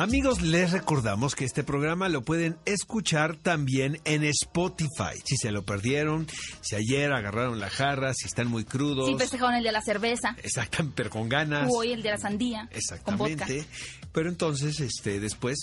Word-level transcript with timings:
Amigos, 0.00 0.40
les 0.40 0.72
recordamos 0.72 1.34
que 1.34 1.44
este 1.44 1.62
programa 1.62 2.08
lo 2.08 2.22
pueden 2.22 2.56
escuchar 2.64 3.36
también 3.36 4.00
en 4.06 4.24
Spotify. 4.24 5.20
Si 5.26 5.36
se 5.36 5.52
lo 5.52 5.62
perdieron, 5.66 6.26
si 6.62 6.74
ayer 6.74 7.12
agarraron 7.12 7.60
la 7.60 7.68
jarra, 7.68 8.14
si 8.14 8.24
están 8.24 8.48
muy 8.48 8.64
crudos. 8.64 9.06
Sí, 9.06 9.16
festejaron 9.18 9.56
el 9.56 9.62
de 9.62 9.72
la 9.72 9.82
cerveza. 9.82 10.34
Exactamente, 10.42 10.94
pero 10.96 11.10
con 11.10 11.28
ganas. 11.28 11.68
O 11.70 11.80
hoy 11.80 11.92
el 11.92 12.00
de 12.00 12.12
la 12.12 12.16
sandía. 12.16 12.66
Con. 12.68 12.78
Exactamente. 12.78 13.66
Pero 14.10 14.30
entonces, 14.30 14.80
este, 14.80 15.20
después 15.20 15.58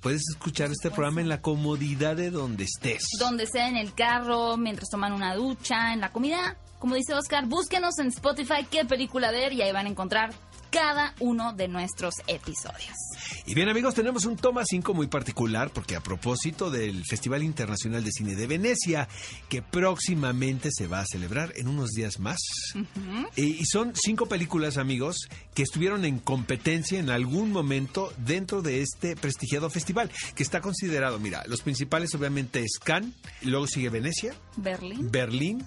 puedes 0.00 0.22
escuchar 0.32 0.72
este 0.72 0.90
programa 0.90 1.20
en 1.20 1.28
la 1.28 1.40
comodidad 1.40 2.16
de 2.16 2.32
donde 2.32 2.64
estés. 2.64 3.06
Donde 3.20 3.46
sea, 3.46 3.68
en 3.68 3.76
el 3.76 3.94
carro, 3.94 4.56
mientras 4.56 4.88
toman 4.90 5.12
una 5.12 5.36
ducha, 5.36 5.92
en 5.92 6.00
la 6.00 6.10
comida. 6.10 6.56
Como 6.80 6.96
dice 6.96 7.14
Oscar, 7.14 7.46
búsquenos 7.46 8.00
en 8.00 8.08
Spotify 8.08 8.66
qué 8.68 8.84
película 8.84 9.30
ver 9.30 9.52
y 9.52 9.62
ahí 9.62 9.70
van 9.70 9.86
a 9.86 9.90
encontrar 9.90 10.34
cada 10.70 11.14
uno 11.20 11.52
de 11.52 11.68
nuestros 11.68 12.14
episodios. 12.26 12.94
Y 13.46 13.54
bien 13.54 13.68
amigos, 13.68 13.94
tenemos 13.94 14.24
un 14.24 14.36
toma 14.36 14.64
5 14.64 14.94
muy 14.94 15.06
particular 15.06 15.70
porque 15.70 15.96
a 15.96 16.00
propósito 16.00 16.70
del 16.70 17.04
Festival 17.04 17.42
Internacional 17.42 18.04
de 18.04 18.10
Cine 18.12 18.34
de 18.34 18.46
Venecia, 18.46 19.08
que 19.48 19.62
próximamente 19.62 20.70
se 20.72 20.86
va 20.86 21.00
a 21.00 21.06
celebrar 21.06 21.52
en 21.56 21.68
unos 21.68 21.90
días 21.90 22.18
más. 22.18 22.38
y, 23.36 23.44
y 23.44 23.64
son 23.64 23.92
cinco 23.94 24.26
películas 24.26 24.76
amigos 24.76 25.28
que 25.54 25.62
estuvieron 25.62 26.04
en 26.04 26.18
competencia 26.18 26.98
en 26.98 27.10
algún 27.10 27.52
momento 27.52 28.12
dentro 28.18 28.62
de 28.62 28.82
este 28.82 29.16
prestigiado 29.16 29.70
festival, 29.70 30.10
que 30.34 30.42
está 30.42 30.60
considerado, 30.60 31.18
mira, 31.18 31.44
los 31.46 31.62
principales 31.62 32.14
obviamente 32.14 32.60
es 32.60 32.78
Cannes, 32.78 33.14
luego 33.42 33.66
sigue 33.66 33.88
Venecia, 33.88 34.34
Berlín. 34.56 35.10
Berlín, 35.10 35.64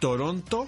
Toronto 0.00 0.66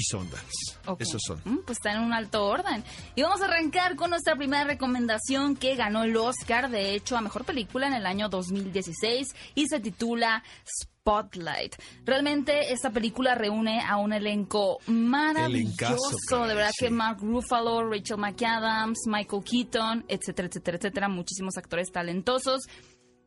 y 0.00 0.04
Sundance. 0.04 0.78
Ok. 0.86 1.02
Esos 1.02 1.20
son. 1.24 1.40
Mm, 1.44 1.58
Pues 1.64 1.78
está 1.78 1.92
en 1.92 2.00
un 2.00 2.12
alto 2.12 2.44
orden. 2.46 2.82
Y 3.14 3.22
vamos 3.22 3.40
a 3.42 3.44
arrancar 3.44 3.96
con 3.96 4.10
nuestra 4.10 4.34
primera 4.36 4.64
recomendación 4.64 5.54
que 5.56 5.76
ganó 5.76 6.02
el 6.04 6.16
Oscar, 6.16 6.70
de 6.70 6.94
hecho, 6.94 7.16
a 7.16 7.20
Mejor 7.20 7.44
Película 7.44 7.86
en 7.86 7.94
el 7.94 8.06
año 8.06 8.28
2016 8.28 9.28
y 9.54 9.66
se 9.68 9.80
titula 9.80 10.42
Spotlight. 10.64 11.76
Realmente 12.04 12.72
esta 12.72 12.90
película 12.90 13.34
reúne 13.34 13.80
a 13.80 13.96
un 13.96 14.12
elenco 14.12 14.78
maravilloso. 14.86 16.46
de 16.46 16.54
verdad 16.54 16.70
sí. 16.76 16.86
que 16.86 16.90
Mark 16.90 17.18
Ruffalo, 17.20 17.88
Rachel 17.88 18.18
McAdams, 18.18 18.98
Michael 19.06 19.42
Keaton, 19.44 20.04
etcétera, 20.08 20.48
etcétera, 20.48 20.76
etcétera. 20.78 21.08
Muchísimos 21.08 21.56
actores 21.56 21.90
talentosos 21.92 22.62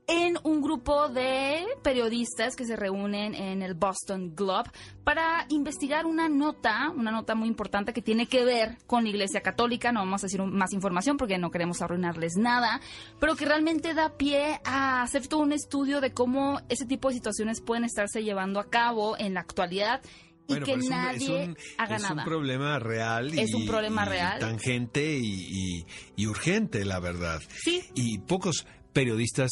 en 0.07 0.37
un 0.43 0.61
grupo 0.61 1.07
de 1.07 1.63
periodistas 1.81 2.55
que 2.55 2.65
se 2.65 2.75
reúnen 2.75 3.35
en 3.35 3.61
el 3.61 3.73
Boston 3.73 4.35
Globe 4.35 4.69
para 5.03 5.45
investigar 5.49 6.05
una 6.05 6.27
nota, 6.27 6.89
una 6.95 7.11
nota 7.11 7.35
muy 7.35 7.47
importante 7.47 7.93
que 7.93 8.01
tiene 8.01 8.25
que 8.27 8.43
ver 8.43 8.77
con 8.85 9.03
la 9.03 9.09
Iglesia 9.09 9.41
Católica. 9.41 9.91
No 9.91 10.01
vamos 10.01 10.23
a 10.23 10.27
decir 10.27 10.41
más 10.41 10.73
información 10.73 11.17
porque 11.17 11.37
no 11.37 11.51
queremos 11.51 11.81
arruinarles 11.81 12.33
nada, 12.35 12.81
pero 13.19 13.35
que 13.35 13.45
realmente 13.45 13.93
da 13.93 14.17
pie 14.17 14.59
a 14.65 15.01
hacer 15.03 15.27
todo 15.27 15.39
un 15.41 15.53
estudio 15.53 16.01
de 16.01 16.11
cómo 16.13 16.59
ese 16.69 16.85
tipo 16.85 17.07
de 17.09 17.15
situaciones 17.15 17.61
pueden 17.61 17.85
estarse 17.85 18.23
llevando 18.23 18.59
a 18.59 18.69
cabo 18.69 19.17
en 19.17 19.33
la 19.35 19.39
actualidad 19.39 20.01
y 20.45 20.53
Bueno, 20.59 20.65
que 20.65 20.73
es 20.73 20.83
un- 20.83 20.89
nadie 20.89 21.43
es 21.43 21.47
un, 21.47 21.57
haga 21.77 21.95
es 21.95 22.01
nada. 22.01 22.15
un 22.15 22.23
problema 22.25 22.77
real. 22.79 23.27
Es 23.39 23.51
y- 23.51 23.53
un 23.53 23.65
problema 23.65 24.03
y 24.05 24.09
real. 24.09 24.39
Tangente 24.39 25.17
y, 25.17 25.23
y- 25.79 25.85
y 26.17 26.27
urgente, 26.27 26.83
la 26.83 26.99
verdad. 26.99 27.41
Sí. 27.63 27.81
Y 27.95 28.17
pocos 28.19 28.67
periodistas 28.91 29.49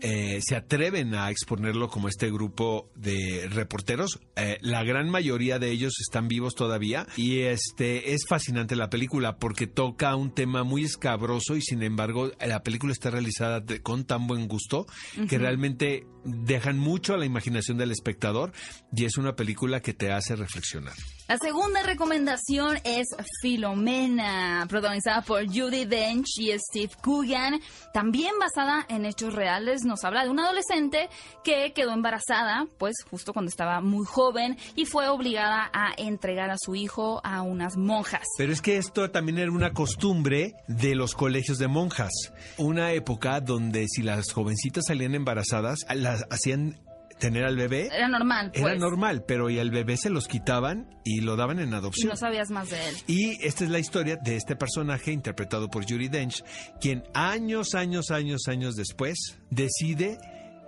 eh, 0.00 0.40
se 0.42 0.56
atreven 0.56 1.14
a 1.14 1.30
exponerlo 1.30 1.88
como 1.88 2.08
este 2.08 2.30
grupo 2.30 2.90
de 2.94 3.48
reporteros. 3.50 4.18
Eh, 4.36 4.58
la 4.62 4.82
gran 4.84 5.10
mayoría 5.10 5.58
de 5.58 5.70
ellos 5.70 5.94
están 6.00 6.28
vivos 6.28 6.54
todavía 6.54 7.06
y 7.16 7.40
este 7.40 8.14
es 8.14 8.22
fascinante 8.28 8.76
la 8.76 8.90
película 8.90 9.36
porque 9.38 9.66
toca 9.66 10.16
un 10.16 10.34
tema 10.34 10.64
muy 10.64 10.84
escabroso 10.84 11.56
y 11.56 11.62
sin 11.62 11.82
embargo 11.82 12.30
la 12.40 12.62
película 12.62 12.92
está 12.92 13.10
realizada 13.10 13.60
de- 13.60 13.82
con 13.82 14.04
tan 14.04 14.26
buen 14.26 14.48
gusto 14.48 14.86
que 15.28 15.38
realmente 15.38 16.06
dejan 16.24 16.78
mucho 16.78 17.14
a 17.14 17.18
la 17.18 17.26
imaginación 17.26 17.78
del 17.78 17.90
espectador 17.90 18.52
y 18.94 19.04
es 19.04 19.16
una 19.16 19.36
película 19.36 19.80
que 19.80 19.94
te 19.94 20.12
hace 20.12 20.36
reflexionar. 20.36 20.94
La 21.30 21.38
segunda 21.38 21.84
recomendación 21.84 22.78
es 22.82 23.06
Filomena, 23.40 24.66
protagonizada 24.68 25.22
por 25.22 25.46
Judy 25.46 25.84
Dench 25.84 26.26
y 26.40 26.50
Steve 26.58 26.90
Coogan, 27.00 27.60
también 27.94 28.32
basada 28.40 28.84
en 28.88 29.06
hechos 29.06 29.32
reales. 29.32 29.84
Nos 29.84 30.02
habla 30.02 30.24
de 30.24 30.30
una 30.30 30.46
adolescente 30.46 31.08
que 31.44 31.72
quedó 31.72 31.92
embarazada, 31.92 32.66
pues 32.78 32.96
justo 33.08 33.32
cuando 33.32 33.48
estaba 33.48 33.80
muy 33.80 34.04
joven 34.04 34.58
y 34.74 34.86
fue 34.86 35.08
obligada 35.08 35.70
a 35.72 35.92
entregar 35.96 36.50
a 36.50 36.56
su 36.58 36.74
hijo 36.74 37.20
a 37.22 37.42
unas 37.42 37.76
monjas. 37.76 38.26
Pero 38.36 38.52
es 38.52 38.60
que 38.60 38.76
esto 38.76 39.12
también 39.12 39.38
era 39.38 39.52
una 39.52 39.72
costumbre 39.72 40.54
de 40.66 40.96
los 40.96 41.14
colegios 41.14 41.58
de 41.58 41.68
monjas. 41.68 42.10
Una 42.58 42.90
época 42.90 43.40
donde 43.40 43.86
si 43.86 44.02
las 44.02 44.32
jovencitas 44.32 44.86
salían 44.88 45.14
embarazadas, 45.14 45.86
las 45.94 46.26
hacían 46.28 46.80
tener 47.20 47.44
al 47.44 47.56
bebé. 47.56 47.88
Era 47.92 48.08
normal, 48.08 48.50
pues. 48.52 48.64
Era 48.64 48.74
normal, 48.74 49.24
pero 49.26 49.48
y 49.50 49.60
al 49.60 49.70
bebé 49.70 49.96
se 49.96 50.10
los 50.10 50.26
quitaban 50.26 50.88
y 51.04 51.20
lo 51.20 51.36
daban 51.36 51.60
en 51.60 51.70
Y 51.70 51.74
adopción. 51.74 52.08
no 52.08 52.16
sabías 52.16 52.50
más 52.50 52.70
de 52.70 52.88
él. 52.88 52.96
Y 53.06 53.46
esta 53.46 53.62
es 53.62 53.70
la 53.70 53.78
historia 53.78 54.16
de 54.16 54.34
este 54.36 54.56
personaje 54.56 55.12
interpretado 55.12 55.68
por 55.68 55.84
Judy 55.84 56.08
Dench, 56.08 56.42
quien 56.80 57.04
años, 57.14 57.74
años, 57.76 58.10
años, 58.10 58.48
años 58.48 58.74
después 58.74 59.38
decide 59.50 60.18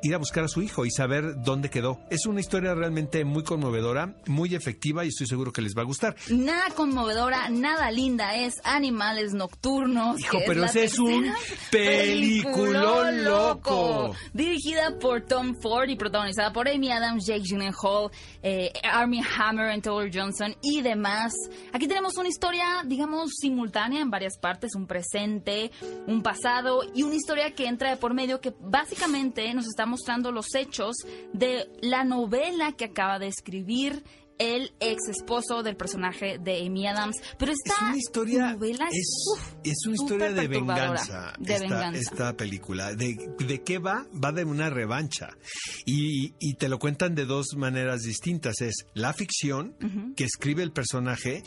ir 0.02 0.14
a 0.14 0.18
buscar 0.18 0.44
a 0.44 0.48
su 0.48 0.62
hijo 0.62 0.84
y 0.84 0.90
saber 0.90 1.42
dónde 1.42 1.70
quedó. 1.70 2.00
Es 2.10 2.26
una 2.26 2.40
historia 2.40 2.74
realmente 2.74 3.24
muy 3.24 3.44
conmovedora, 3.44 4.14
muy 4.26 4.54
efectiva 4.54 5.04
y 5.04 5.08
estoy 5.08 5.26
seguro 5.26 5.52
que 5.52 5.62
les 5.62 5.76
va 5.76 5.82
a 5.82 5.84
gustar. 5.84 6.16
Nada 6.30 6.64
conmovedora, 6.74 7.48
nada 7.50 7.90
linda 7.90 8.36
es 8.36 8.54
Animales 8.64 9.32
Nocturnos. 9.32 10.20
Hijo, 10.20 10.38
que 10.38 10.44
pero 10.46 10.64
ese 10.64 10.84
es 10.84 10.98
un 10.98 11.32
peliculón 11.70 13.24
loco. 13.24 14.14
Dirigida 14.32 14.98
por 14.98 15.22
Tom 15.22 15.54
Ford 15.60 15.88
y 15.88 15.96
protagonizada 15.96 16.52
por 16.52 16.68
Amy 16.68 16.90
Adams, 16.90 17.24
Jake 17.26 17.42
Gyllenhaal, 17.42 18.10
eh, 18.42 18.72
Armie 18.82 19.22
Hammer, 19.38 19.70
and 19.70 19.82
Taylor 19.82 20.10
Johnson 20.12 20.54
y 20.62 20.82
demás. 20.82 21.32
Aquí 21.72 21.86
tenemos 21.86 22.16
una 22.16 22.28
historia, 22.28 22.82
digamos, 22.84 23.30
simultánea 23.40 24.00
en 24.00 24.10
varias 24.10 24.36
partes, 24.38 24.74
un 24.74 24.86
presente, 24.86 25.70
un 26.06 26.22
pasado 26.22 26.80
y 26.94 27.02
una 27.04 27.14
historia 27.14 27.54
que 27.54 27.66
entra 27.66 27.90
de 27.90 27.96
por 27.96 28.14
medio 28.14 28.40
que 28.40 28.52
básicamente 28.60 29.52
nos 29.54 29.66
está 29.66 29.86
mostrando 29.92 30.32
los 30.32 30.54
hechos 30.54 30.96
de 31.32 31.68
la 31.82 32.02
novela 32.04 32.72
que 32.72 32.86
acaba 32.86 33.18
de 33.18 33.28
escribir 33.28 34.02
el 34.38 34.72
ex 34.80 35.08
esposo 35.08 35.62
del 35.62 35.76
personaje 35.76 36.38
de 36.38 36.66
Amy 36.66 36.86
Adams. 36.86 37.16
Pero 37.38 37.52
esta 37.52 37.74
es 37.74 37.82
una 37.82 37.96
historia 37.96 38.52
novela 38.52 38.88
es, 38.90 38.98
es, 38.98 39.24
uf, 39.32 39.54
es 39.62 39.86
una 39.86 39.94
historia 39.94 40.32
de 40.32 40.48
venganza 40.48 41.32
de 41.38 41.54
esta, 41.54 41.68
venganza. 41.68 42.00
esta 42.00 42.36
película. 42.36 42.94
De, 42.94 43.16
de 43.38 43.62
qué 43.62 43.78
va 43.78 44.06
va 44.12 44.32
de 44.32 44.44
una 44.44 44.70
revancha. 44.70 45.36
Y, 45.84 46.34
y 46.40 46.54
te 46.54 46.68
lo 46.68 46.78
cuentan 46.78 47.14
de 47.14 47.26
dos 47.26 47.54
maneras 47.56 48.00
distintas. 48.00 48.60
Es 48.62 48.86
la 48.94 49.12
ficción 49.12 49.76
que 50.16 50.24
escribe 50.24 50.62
el 50.62 50.72
personaje 50.72 51.42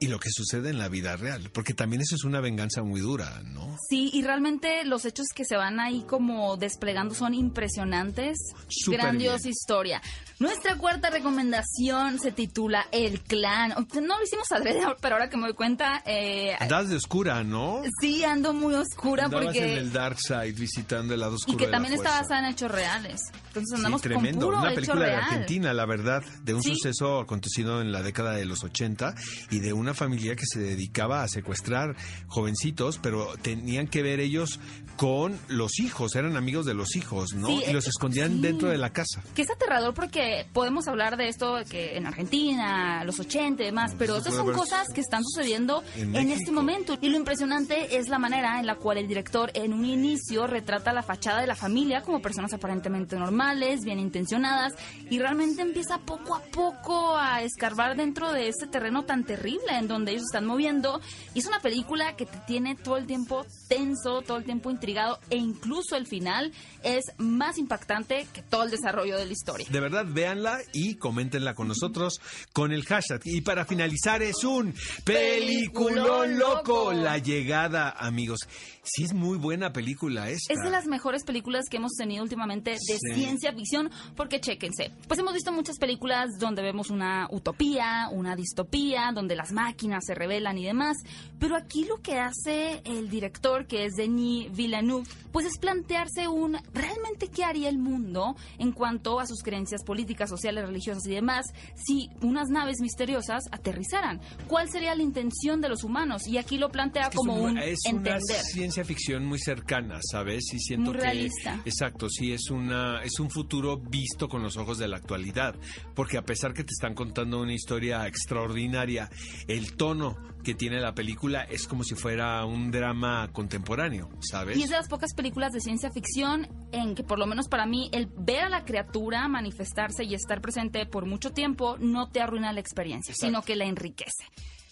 y 0.00 0.08
lo 0.08 0.18
que 0.18 0.30
sucede 0.30 0.70
en 0.70 0.78
la 0.78 0.88
vida 0.88 1.16
real 1.16 1.50
porque 1.52 1.74
también 1.74 2.02
eso 2.02 2.14
es 2.16 2.24
una 2.24 2.40
venganza 2.40 2.82
muy 2.82 3.00
dura 3.00 3.42
no 3.44 3.76
Sí, 3.88 4.10
y 4.12 4.22
realmente 4.22 4.84
los 4.84 5.04
hechos 5.04 5.26
que 5.34 5.44
se 5.44 5.56
van 5.56 5.78
ahí 5.80 6.02
como 6.08 6.56
desplegando 6.56 7.14
son 7.14 7.34
impresionantes. 7.34 8.38
Súper 8.68 9.00
Grandiosa 9.00 9.38
bien. 9.44 9.50
historia. 9.50 10.02
Nuestra 10.38 10.76
cuarta 10.76 11.10
recomendación 11.10 12.18
se 12.18 12.32
titula 12.32 12.86
El 12.92 13.20
Clan. 13.20 13.70
No 13.70 14.18
lo 14.18 14.24
hicimos 14.24 14.50
adrede, 14.52 14.80
pero 15.00 15.16
ahora 15.16 15.28
que 15.28 15.36
me 15.36 15.44
doy 15.44 15.54
cuenta, 15.54 16.02
eh, 16.06 16.54
andas 16.58 16.88
de 16.88 16.96
oscura 16.96 17.42
no 17.44 17.82
sí 18.00 18.24
ando 18.24 18.52
muy 18.54 18.74
oscura 18.74 19.24
Andabas 19.24 19.46
porque... 19.46 19.72
en 19.72 19.78
el 19.78 19.92
dark 19.92 20.18
side 20.20 20.52
visitando 20.52 21.14
el 21.14 21.20
lado 21.20 21.34
oscuro 21.34 21.54
Y 21.54 21.58
que 21.58 21.66
de 21.66 21.72
también 21.72 21.94
está 21.94 22.10
basada 22.20 22.40
en 22.40 22.52
hechos 22.52 22.70
reales. 22.70 23.20
Entonces 23.48 23.68
Sí, 23.70 23.74
andamos 23.76 24.02
tremendo. 24.02 24.46
con 24.46 24.54
puro 24.54 24.58
Una 24.62 24.74
película 24.74 25.00
de 25.04 25.10
real. 25.10 25.20
Argentina, 25.24 25.74
la 25.74 25.86
verdad, 25.86 26.22
de 26.44 26.54
un 26.54 26.62
Sí. 26.62 26.74
suceso 26.74 27.18
acontecido 27.20 27.80
en 27.80 27.92
la 27.92 28.02
década 28.02 28.32
de 28.32 28.44
los 28.44 28.62
80 28.64 29.14
y 29.50 29.58
de 29.60 29.72
una 29.72 29.89
familia 29.94 30.36
que 30.36 30.46
se 30.46 30.60
dedicaba 30.60 31.22
a 31.22 31.28
secuestrar 31.28 31.96
jovencitos, 32.26 32.98
pero 32.98 33.34
tenían 33.42 33.86
que 33.88 34.02
ver 34.02 34.20
ellos 34.20 34.60
con 34.96 35.38
los 35.48 35.80
hijos, 35.80 36.14
eran 36.14 36.36
amigos 36.36 36.66
de 36.66 36.74
los 36.74 36.94
hijos, 36.94 37.32
¿no? 37.32 37.46
Sí, 37.46 37.62
y 37.68 37.72
los 37.72 37.86
eh, 37.86 37.90
escondían 37.90 38.32
sí. 38.32 38.40
dentro 38.42 38.68
de 38.68 38.76
la 38.76 38.92
casa. 38.92 39.22
Que 39.34 39.42
es 39.42 39.50
aterrador 39.50 39.94
porque 39.94 40.46
podemos 40.52 40.88
hablar 40.88 41.16
de 41.16 41.28
esto 41.28 41.56
que 41.70 41.96
en 41.96 42.06
Argentina, 42.06 43.02
los 43.04 43.18
80 43.18 43.62
y 43.62 43.66
demás, 43.66 43.94
pero 43.98 44.16
estas 44.16 44.34
son 44.34 44.52
cosas 44.52 44.88
que 44.94 45.00
están 45.00 45.24
sucediendo 45.24 45.82
En 45.96 46.14
en, 46.14 46.30
este 46.30 46.52
momento. 46.52 46.98
Y 47.00 47.08
lo 47.08 47.16
impresionante 47.16 47.96
es 47.96 48.08
la 48.08 48.18
manera 48.18 48.60
en 48.60 48.66
la 48.66 48.74
cual 48.74 48.98
el 48.98 49.08
director 49.08 49.50
en 49.54 49.72
un 49.72 49.86
inicio 49.86 50.46
retrata 50.46 50.92
la 50.92 51.02
fachada 51.02 51.40
de 51.40 51.46
la 51.46 51.56
familia 51.56 52.02
como 52.02 52.20
personas 52.20 52.52
aparentemente 52.52 53.16
normales, 53.16 53.80
bien 53.84 53.98
intencionadas, 53.98 54.74
y 55.08 55.18
realmente 55.18 55.62
empieza 55.62 55.98
poco 55.98 56.34
a 56.34 56.42
poco 56.42 57.16
a 57.16 57.42
escarbar 57.42 57.96
dentro 57.96 58.32
de 58.32 58.48
este 58.48 58.66
terreno 58.66 59.04
tan 59.04 59.24
terrible 59.24 59.72
en 59.80 59.88
donde 59.88 60.12
ellos 60.12 60.22
están 60.24 60.46
moviendo. 60.46 61.00
Y 61.34 61.40
es 61.40 61.46
una 61.46 61.60
película 61.60 62.14
que 62.16 62.26
te 62.26 62.38
tiene 62.46 62.76
todo 62.76 62.96
el 62.96 63.06
tiempo 63.06 63.44
tenso, 63.68 64.22
todo 64.22 64.36
el 64.38 64.44
tiempo 64.44 64.70
intrigado 64.70 65.18
e 65.30 65.36
incluso 65.36 65.96
el 65.96 66.06
final 66.06 66.52
es 66.84 67.04
más 67.18 67.58
impactante 67.58 68.26
que 68.32 68.42
todo 68.42 68.62
el 68.62 68.70
desarrollo 68.70 69.16
de 69.18 69.26
la 69.26 69.32
historia. 69.32 69.66
De 69.70 69.80
verdad, 69.80 70.04
véanla 70.08 70.58
y 70.72 70.94
coméntenla 70.94 71.54
con 71.54 71.68
nosotros 71.68 72.20
con 72.52 72.72
el 72.72 72.84
hashtag. 72.84 73.20
Y 73.24 73.40
para 73.40 73.64
finalizar 73.64 74.22
es 74.22 74.44
un 74.44 74.74
peliculón 75.04 76.38
loco. 76.38 76.92
La 76.92 77.18
llegada, 77.18 77.90
amigos. 77.90 78.40
Sí 78.82 79.04
es 79.04 79.12
muy 79.12 79.36
buena 79.38 79.72
película 79.72 80.30
esta. 80.30 80.52
Es 80.52 80.58
de 80.64 80.70
las 80.70 80.86
mejores 80.86 81.22
películas 81.24 81.66
que 81.70 81.76
hemos 81.76 81.92
tenido 81.92 82.22
últimamente 82.22 82.70
de 82.72 82.78
Sí. 82.78 82.96
ciencia 83.14 83.52
ficción, 83.52 83.90
porque 84.16 84.40
chéquense. 84.40 84.90
Pues 85.06 85.20
hemos 85.20 85.34
visto 85.34 85.52
muchas 85.52 85.76
películas 85.78 86.30
donde 86.38 86.62
vemos 86.62 86.90
una 86.90 87.28
utopía, 87.30 88.08
una 88.10 88.34
distopía, 88.36 89.10
donde 89.14 89.36
las 89.36 89.52
máquinas 89.52 89.69
se 90.00 90.14
rebelan 90.14 90.58
y 90.58 90.64
demás, 90.64 90.96
pero 91.38 91.56
aquí 91.56 91.84
lo 91.84 92.00
que 92.02 92.18
hace 92.18 92.82
el 92.84 93.08
director, 93.08 93.66
que 93.66 93.84
es 93.86 93.94
Denis 93.94 94.50
Villeneuve, 94.52 95.06
pues 95.32 95.46
es 95.46 95.58
plantearse 95.58 96.28
un 96.28 96.56
realmente 96.74 97.28
qué 97.28 97.44
haría 97.44 97.68
el 97.68 97.78
mundo 97.78 98.36
en 98.58 98.72
cuanto 98.72 99.20
a 99.20 99.26
sus 99.26 99.42
creencias 99.42 99.82
políticas, 99.84 100.28
sociales, 100.28 100.66
religiosas 100.66 101.06
y 101.06 101.10
demás 101.14 101.46
si 101.76 102.08
unas 102.22 102.48
naves 102.48 102.80
misteriosas 102.80 103.44
aterrizaran. 103.52 104.20
¿Cuál 104.48 104.68
sería 104.70 104.94
la 104.94 105.02
intención 105.02 105.60
de 105.60 105.68
los 105.68 105.84
humanos? 105.84 106.26
Y 106.26 106.38
aquí 106.38 106.58
lo 106.58 106.68
plantea 106.70 107.04
Es 107.04 107.08
que 107.10 107.16
como 107.16 107.34
es 107.36 107.40
un- 107.42 107.50
un 107.50 107.58
es 107.58 107.78
entender. 107.86 108.14
una 108.14 108.42
ciencia 108.42 108.84
ficción 108.84 109.24
muy 109.24 109.38
cercana, 109.38 109.98
¿sabes? 110.10 110.44
Y 110.52 110.58
siento 110.58 110.90
Muy 110.90 110.98
que 111.00 111.04
realista. 111.06 111.60
exacto, 111.64 112.08
sí 112.08 112.32
es 112.32 112.50
una 112.50 113.02
es 113.02 113.18
un 113.20 113.30
futuro 113.30 113.78
visto 113.78 114.28
con 114.28 114.42
los 114.42 114.56
ojos 114.56 114.78
de 114.78 114.88
la 114.88 114.96
actualidad, 114.96 115.54
porque 115.94 116.18
a 116.18 116.22
pesar 116.22 116.52
que 116.52 116.64
te 116.64 116.72
están 116.72 116.94
contando 116.94 117.40
una 117.40 117.52
historia 117.54 118.06
extraordinaria, 118.06 119.08
el 119.56 119.76
tono 119.76 120.16
que 120.44 120.54
tiene 120.54 120.80
la 120.80 120.94
película 120.94 121.42
es 121.42 121.66
como 121.66 121.84
si 121.84 121.94
fuera 121.94 122.44
un 122.44 122.70
drama 122.70 123.28
contemporáneo, 123.32 124.08
¿sabes? 124.20 124.56
Y 124.56 124.62
es 124.62 124.70
de 124.70 124.76
las 124.76 124.88
pocas 124.88 125.12
películas 125.14 125.52
de 125.52 125.60
ciencia 125.60 125.90
ficción 125.90 126.48
en 126.72 126.94
que, 126.94 127.02
por 127.02 127.18
lo 127.18 127.26
menos 127.26 127.48
para 127.48 127.66
mí, 127.66 127.90
el 127.92 128.06
ver 128.06 128.44
a 128.44 128.48
la 128.48 128.64
criatura 128.64 129.26
manifestarse 129.28 130.04
y 130.04 130.14
estar 130.14 130.40
presente 130.40 130.86
por 130.86 131.04
mucho 131.04 131.32
tiempo 131.32 131.76
no 131.78 132.08
te 132.08 132.20
arruina 132.22 132.52
la 132.52 132.60
experiencia, 132.60 133.12
Exacto. 133.12 133.26
sino 133.26 133.42
que 133.42 133.56
la 133.56 133.66
enriquece. 133.66 134.24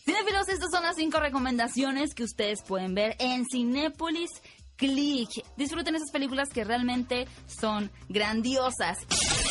Cinefilos, 0.05 0.49
estas 0.49 0.71
son 0.71 0.85
las 0.85 0.97
cinco 0.97 1.21
recomendaciones 1.21 2.15
que 2.15 2.25
ustedes 2.25 2.63
pueden 2.63 2.95
ver 2.95 3.15
en 3.19 3.45
Cinépolis 3.45 4.31
Click. 4.77 5.29
Disfruten 5.57 5.97
esas 5.97 6.11
películas 6.11 6.49
que 6.49 6.65
realmente 6.65 7.27
son 7.47 7.91
grandiosas. 8.09 8.99